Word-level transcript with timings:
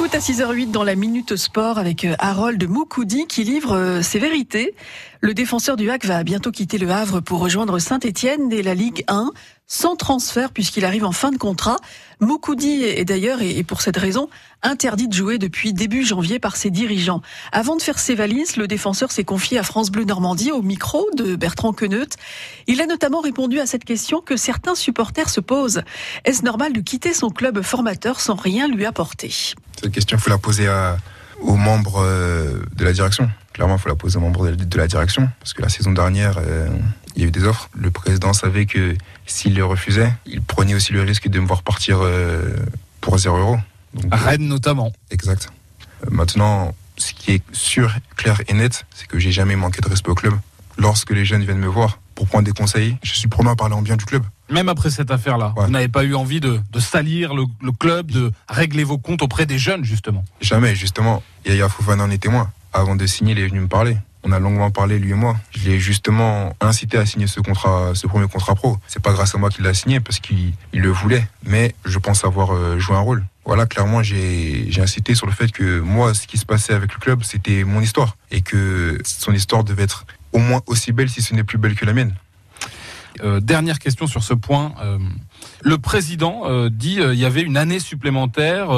foot 0.00 0.14
à 0.14 0.18
6h08 0.18 0.70
dans 0.70 0.82
la 0.82 0.94
Minute 0.94 1.36
Sport 1.36 1.76
avec 1.76 2.06
euh, 2.06 2.14
Harold 2.18 2.66
Moukoudi 2.66 3.26
qui 3.26 3.44
livre 3.44 3.76
euh, 3.76 4.00
ses 4.00 4.18
vérités. 4.18 4.74
Le 5.20 5.34
défenseur 5.34 5.76
du 5.76 5.90
HAC 5.90 6.06
va 6.06 6.24
bientôt 6.24 6.50
quitter 6.50 6.78
le 6.78 6.90
Havre 6.90 7.20
pour 7.20 7.38
rejoindre 7.38 7.78
Saint-Etienne 7.78 8.50
et 8.50 8.62
la 8.62 8.72
Ligue 8.72 9.04
1 9.08 9.30
sans 9.66 9.96
transfert 9.96 10.52
puisqu'il 10.52 10.86
arrive 10.86 11.04
en 11.04 11.12
fin 11.12 11.30
de 11.30 11.36
contrat. 11.36 11.76
Moukoudi 12.20 12.82
est 12.82 13.04
d'ailleurs, 13.04 13.42
et 13.42 13.62
pour 13.62 13.82
cette 13.82 13.98
raison, 13.98 14.30
interdit 14.62 15.06
de 15.06 15.12
jouer 15.12 15.36
depuis 15.36 15.74
début 15.74 16.02
janvier 16.02 16.38
par 16.38 16.56
ses 16.56 16.70
dirigeants. 16.70 17.20
Avant 17.52 17.76
de 17.76 17.82
faire 17.82 17.98
ses 17.98 18.14
valises, 18.14 18.56
le 18.56 18.66
défenseur 18.66 19.12
s'est 19.12 19.24
confié 19.24 19.58
à 19.58 19.62
France 19.62 19.90
Bleu 19.90 20.04
Normandie 20.04 20.50
au 20.50 20.62
micro 20.62 21.06
de 21.14 21.36
Bertrand 21.36 21.74
Queneut. 21.74 22.08
Il 22.66 22.80
a 22.80 22.86
notamment 22.86 23.20
répondu 23.20 23.60
à 23.60 23.66
cette 23.66 23.84
question 23.84 24.22
que 24.22 24.36
certains 24.36 24.74
supporters 24.74 25.28
se 25.28 25.40
posent. 25.40 25.82
Est-ce 26.24 26.42
normal 26.42 26.72
de 26.72 26.80
quitter 26.80 27.12
son 27.12 27.28
club 27.28 27.60
formateur 27.60 28.18
sans 28.18 28.34
rien 28.34 28.66
lui 28.66 28.86
apporter? 28.86 29.54
Cette 29.80 29.92
question, 29.92 30.18
il 30.18 30.20
faut 30.20 30.30
la 30.30 30.38
poser 30.38 30.68
aux 31.40 31.56
membres 31.56 32.02
euh, 32.04 32.62
de 32.76 32.84
la 32.84 32.92
direction. 32.92 33.30
Clairement, 33.54 33.76
il 33.76 33.80
faut 33.80 33.88
la 33.88 33.94
poser 33.94 34.18
aux 34.18 34.20
membres 34.20 34.50
de 34.50 34.76
la 34.76 34.86
direction. 34.86 35.28
Parce 35.40 35.54
que 35.54 35.62
la 35.62 35.70
saison 35.70 35.92
dernière, 35.92 36.36
euh, 36.38 36.68
il 37.16 37.22
y 37.22 37.24
a 37.24 37.28
eu 37.28 37.30
des 37.30 37.44
offres. 37.44 37.70
Le 37.74 37.90
président 37.90 38.34
savait 38.34 38.66
que 38.66 38.94
s'il 39.26 39.54
les 39.54 39.62
refusait, 39.62 40.12
il 40.26 40.42
prenait 40.42 40.74
aussi 40.74 40.92
le 40.92 41.00
risque 41.00 41.28
de 41.28 41.40
me 41.40 41.46
voir 41.46 41.62
partir 41.62 42.00
euh, 42.02 42.54
pour 43.00 43.16
0 43.16 43.38
euros. 43.38 43.58
à 44.10 44.16
Rennes 44.18 44.48
notamment. 44.48 44.92
Exact. 45.10 45.48
Maintenant, 46.10 46.74
ce 46.98 47.14
qui 47.14 47.32
est 47.32 47.42
sûr, 47.52 47.94
clair 48.16 48.42
et 48.48 48.52
net, 48.52 48.84
c'est 48.94 49.06
que 49.06 49.18
j'ai 49.18 49.32
jamais 49.32 49.56
manqué 49.56 49.80
de 49.80 49.88
respect 49.88 50.10
au 50.10 50.14
club. 50.14 50.34
Lorsque 50.76 51.10
les 51.10 51.24
jeunes 51.24 51.42
viennent 51.42 51.58
me 51.58 51.68
voir 51.68 52.00
pour 52.20 52.28
prendre 52.28 52.44
des 52.44 52.52
conseils, 52.52 52.98
je 53.02 53.14
suis 53.14 53.28
prenant 53.28 53.52
à 53.52 53.56
parler 53.56 53.74
en 53.74 53.80
bien 53.80 53.96
du 53.96 54.04
club. 54.04 54.22
Même 54.50 54.68
après 54.68 54.90
cette 54.90 55.10
affaire-là, 55.10 55.54
vous 55.56 55.70
n'avez 55.70 55.88
pas 55.88 56.04
eu 56.04 56.14
envie 56.14 56.38
de, 56.38 56.60
salir 56.78 57.32
le, 57.32 57.46
club, 57.72 58.10
de 58.10 58.30
régler 58.46 58.84
vos 58.84 58.98
comptes 58.98 59.22
auprès 59.22 59.46
des 59.46 59.56
jeunes, 59.56 59.84
justement? 59.84 60.22
Jamais, 60.42 60.74
justement. 60.74 61.22
Yaya 61.46 61.70
Fofana 61.70 62.04
en 62.04 62.10
est 62.10 62.18
témoin. 62.18 62.50
Avant 62.74 62.94
de 62.94 63.06
signer, 63.06 63.32
il 63.32 63.38
est 63.38 63.48
venu 63.48 63.60
me 63.60 63.68
parler. 63.68 63.96
On 64.22 64.32
a 64.32 64.38
longuement 64.38 64.70
parlé, 64.70 64.98
lui 64.98 65.12
et 65.12 65.14
moi. 65.14 65.34
Je 65.52 65.70
l'ai 65.70 65.80
justement 65.80 66.54
incité 66.60 66.98
à 66.98 67.06
signer 67.06 67.26
ce 67.26 67.40
contrat, 67.40 67.92
ce 67.94 68.06
premier 68.06 68.28
contrat 68.28 68.54
pro. 68.54 68.76
C'est 68.86 69.02
pas 69.02 69.14
grâce 69.14 69.34
à 69.34 69.38
moi 69.38 69.48
qu'il 69.48 69.64
l'a 69.64 69.72
signé 69.72 69.98
parce 70.00 70.18
qu'il 70.18 70.52
le 70.74 70.90
voulait, 70.90 71.26
mais 71.42 71.74
je 71.86 71.98
pense 71.98 72.26
avoir 72.26 72.54
euh, 72.54 72.78
joué 72.78 72.96
un 72.96 73.00
rôle. 73.00 73.24
Voilà, 73.46 73.64
clairement, 73.64 74.02
j'ai 74.02 74.70
incité 74.78 75.14
sur 75.14 75.26
le 75.26 75.32
fait 75.32 75.50
que 75.50 75.80
moi, 75.80 76.12
ce 76.12 76.26
qui 76.26 76.36
se 76.36 76.44
passait 76.44 76.74
avec 76.74 76.92
le 76.92 76.98
club, 76.98 77.22
c'était 77.24 77.64
mon 77.64 77.80
histoire 77.80 78.18
et 78.30 78.42
que 78.42 78.98
son 79.04 79.32
histoire 79.32 79.64
devait 79.64 79.84
être 79.84 80.04
au 80.32 80.38
moins 80.38 80.60
aussi 80.66 80.92
belle, 80.92 81.08
si 81.08 81.22
ce 81.22 81.34
n'est 81.34 81.44
plus 81.44 81.58
belle 81.58 81.74
que 81.74 81.84
la 81.84 81.92
mienne. 81.92 82.14
Euh, 83.22 83.40
dernière 83.40 83.78
question 83.78 84.06
sur 84.06 84.22
ce 84.22 84.34
point. 84.34 84.72
Euh, 84.80 84.98
le 85.62 85.78
président 85.78 86.42
euh, 86.44 86.70
dit 86.70 86.98
il 87.00 87.18
y 87.18 87.24
avait 87.24 87.42
une 87.42 87.56
année 87.56 87.78
supplémentaire. 87.78 88.70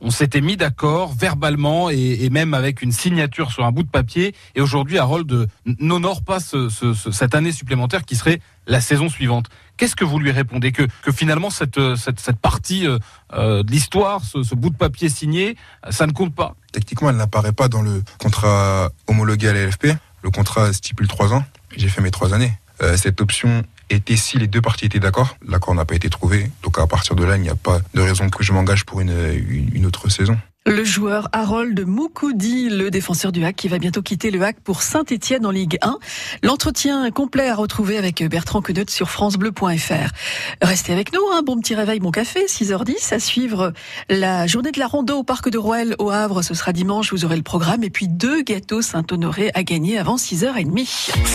on 0.00 0.10
s'était 0.10 0.40
mis 0.40 0.56
d'accord 0.56 1.12
verbalement 1.14 1.90
et, 1.90 2.28
même 2.30 2.54
avec 2.54 2.82
une 2.82 2.92
signature 2.92 3.50
sur 3.50 3.64
un 3.64 3.72
bout 3.72 3.82
de 3.82 3.88
papier. 3.88 4.34
Et 4.54 4.60
aujourd'hui, 4.60 4.98
Harold 4.98 5.48
n'honore 5.64 6.22
pas 6.22 6.38
cette 6.40 7.34
année 7.34 7.52
supplémentaire 7.52 8.04
qui 8.04 8.16
serait 8.16 8.40
la 8.66 8.80
saison 8.80 9.08
suivante. 9.08 9.48
Qu'est-ce 9.76 9.96
que 9.96 10.04
vous 10.04 10.18
lui 10.18 10.30
répondez 10.30 10.72
que, 10.72 10.86
finalement 11.12 11.50
cette, 11.50 11.80
cette, 11.96 12.38
partie 12.38 12.82
de 12.82 13.70
l'histoire, 13.70 14.24
ce, 14.24 14.42
ce, 14.42 14.54
bout 14.54 14.70
de 14.70 14.76
papier 14.76 15.08
signé, 15.08 15.56
ça 15.90 16.06
ne 16.06 16.12
compte 16.12 16.34
pas? 16.34 16.54
Techniquement, 16.72 17.10
elle 17.10 17.16
n'apparaît 17.16 17.52
pas 17.52 17.68
dans 17.68 17.82
le 17.82 18.02
contrat 18.18 18.90
homologué 19.06 19.48
à 19.48 19.52
l'AFP. 19.52 19.96
Le 20.22 20.30
contrat 20.30 20.72
stipule 20.72 21.08
trois 21.08 21.32
ans. 21.32 21.44
J'ai 21.76 21.88
fait 21.88 22.00
mes 22.00 22.10
trois 22.10 22.34
années. 22.34 22.52
cette 22.96 23.20
option 23.20 23.62
était 23.90 24.16
si 24.16 24.38
les 24.38 24.46
deux 24.46 24.60
parties 24.60 24.86
étaient 24.86 25.00
d'accord. 25.00 25.36
L'accord 25.46 25.74
n'a 25.74 25.84
pas 25.84 25.94
été 25.94 26.08
trouvé. 26.08 26.50
Donc 26.62 26.78
à 26.78 26.86
partir 26.86 27.16
de 27.16 27.24
là, 27.24 27.36
il 27.36 27.42
n'y 27.42 27.48
a 27.48 27.54
pas 27.54 27.80
de 27.94 28.00
raison 28.00 28.28
que 28.30 28.42
je 28.42 28.52
m'engage 28.52 28.84
pour 28.84 29.00
une, 29.00 29.12
une 29.72 29.86
autre 29.86 30.08
saison. 30.08 30.38
Le 30.66 30.84
joueur 30.84 31.28
Harold 31.32 31.86
Moukoudi, 31.86 32.68
le 32.68 32.90
défenseur 32.90 33.32
du 33.32 33.42
HAC, 33.42 33.56
qui 33.56 33.68
va 33.68 33.78
bientôt 33.78 34.02
quitter 34.02 34.30
le 34.30 34.42
HAC 34.42 34.60
pour 34.60 34.82
Saint-Etienne 34.82 35.46
en 35.46 35.50
Ligue 35.50 35.78
1. 35.80 35.98
L'entretien 36.42 37.10
complet 37.10 37.48
à 37.48 37.54
retrouver 37.54 37.96
avec 37.96 38.22
Bertrand 38.22 38.60
Queneut 38.60 38.84
sur 38.90 39.08
francebleu.fr. 39.08 40.10
Restez 40.60 40.92
avec 40.92 41.14
nous, 41.14 41.20
un 41.32 41.38
hein. 41.38 41.42
bon 41.42 41.58
petit 41.58 41.74
réveil, 41.74 41.98
bon 41.98 42.10
café, 42.10 42.44
6h10, 42.44 43.14
à 43.14 43.18
suivre 43.18 43.72
la 44.10 44.46
journée 44.46 44.70
de 44.70 44.78
la 44.78 44.86
rando 44.86 45.16
au 45.16 45.22
Parc 45.22 45.48
de 45.48 45.56
Roel 45.56 45.96
au 45.98 46.10
Havre. 46.10 46.42
Ce 46.42 46.52
sera 46.52 46.74
dimanche, 46.74 47.10
vous 47.14 47.24
aurez 47.24 47.36
le 47.36 47.42
programme. 47.42 47.82
Et 47.82 47.90
puis 47.90 48.06
deux 48.06 48.42
gâteaux 48.42 48.82
Saint-Honoré 48.82 49.50
à 49.54 49.62
gagner 49.62 49.96
avant 49.96 50.16
6h30. 50.16 51.10